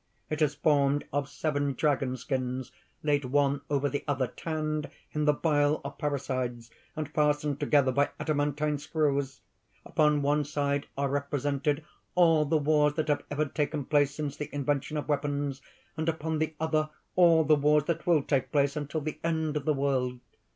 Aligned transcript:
It 0.31 0.41
is 0.41 0.55
formed 0.55 1.03
of 1.13 1.29
seven 1.29 1.73
dragon 1.73 2.17
skins 2.17 2.71
laid 3.03 3.23
one 3.25 3.61
over 3.69 3.87
the 3.87 4.03
other, 4.07 4.25
tanned 4.25 4.89
in 5.11 5.25
the 5.25 5.31
bile 5.33 5.79
of 5.85 5.99
parricides, 5.99 6.71
and 6.95 7.07
fastened 7.07 7.59
together 7.59 7.91
by 7.91 8.09
adamantine 8.19 8.79
screws. 8.79 9.41
Upon 9.85 10.23
one 10.23 10.43
side 10.43 10.87
are 10.97 11.07
represented 11.07 11.85
all 12.15 12.45
the 12.45 12.57
wars 12.57 12.93
that 12.95 13.09
have 13.09 13.53
taken 13.53 13.85
place 13.85 14.15
since 14.15 14.35
the 14.37 14.49
invention 14.51 14.97
of 14.97 15.07
weapons; 15.07 15.61
and 15.95 16.09
upon 16.09 16.39
the 16.39 16.55
other, 16.59 16.89
all 17.15 17.43
the 17.43 17.55
wars 17.55 17.83
that 17.83 18.07
will 18.07 18.23
take 18.23 18.51
place 18.51 18.75
until 18.75 19.01
the 19.01 19.19
end 19.23 19.55
of 19.55 19.65
the 19.65 19.73
world. 19.75 20.19